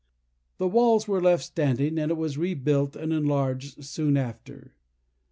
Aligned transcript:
The 0.57 0.67
walls 0.67 1.07
were 1.07 1.21
left 1.21 1.43
standing, 1.43 1.99
and 1.99 2.09
it 2.09 2.15
was 2.17 2.35
rebuilt 2.35 2.95
and 2.95 3.13
enlarged 3.13 3.85
soon 3.85 4.17
after. 4.17 4.73